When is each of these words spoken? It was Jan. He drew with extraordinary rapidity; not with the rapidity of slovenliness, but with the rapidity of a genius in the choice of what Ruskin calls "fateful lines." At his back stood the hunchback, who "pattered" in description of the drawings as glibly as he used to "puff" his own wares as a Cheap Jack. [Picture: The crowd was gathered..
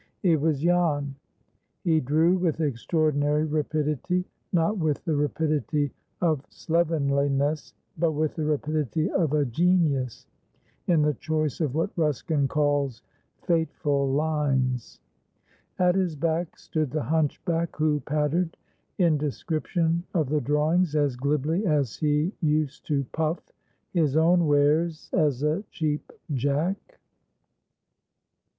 It 0.23 0.41
was 0.41 0.61
Jan. 0.61 1.13
He 1.83 1.99
drew 1.99 2.35
with 2.35 2.59
extraordinary 2.59 3.45
rapidity; 3.45 4.25
not 4.51 4.79
with 4.79 5.05
the 5.05 5.15
rapidity 5.15 5.91
of 6.21 6.43
slovenliness, 6.49 7.75
but 7.99 8.13
with 8.13 8.33
the 8.33 8.45
rapidity 8.45 9.11
of 9.11 9.33
a 9.33 9.45
genius 9.45 10.25
in 10.87 11.03
the 11.03 11.13
choice 11.13 11.61
of 11.61 11.75
what 11.75 11.91
Ruskin 11.95 12.47
calls 12.47 13.03
"fateful 13.43 14.11
lines." 14.11 14.99
At 15.77 15.93
his 15.93 16.15
back 16.15 16.57
stood 16.57 16.89
the 16.89 17.03
hunchback, 17.03 17.75
who 17.75 17.99
"pattered" 17.99 18.57
in 18.97 19.19
description 19.19 20.03
of 20.15 20.29
the 20.29 20.41
drawings 20.41 20.95
as 20.95 21.15
glibly 21.15 21.67
as 21.67 21.97
he 21.97 22.33
used 22.41 22.87
to 22.87 23.03
"puff" 23.11 23.51
his 23.93 24.17
own 24.17 24.47
wares 24.47 25.11
as 25.13 25.43
a 25.43 25.63
Cheap 25.69 26.11
Jack. 26.33 26.39
[Picture: 26.73 26.73
The 26.73 26.73
crowd 26.73 26.77
was 26.87 26.87
gathered.. 26.87 26.97